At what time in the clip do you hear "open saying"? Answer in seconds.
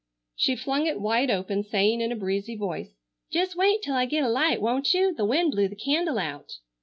1.29-2.01